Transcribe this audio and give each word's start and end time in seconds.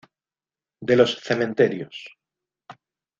De 0.81 0.95
los 0.95 1.19
cementerios. 1.21 2.07